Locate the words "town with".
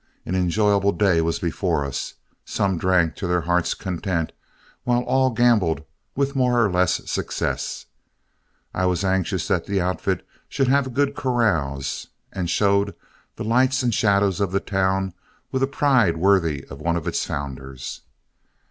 14.59-15.61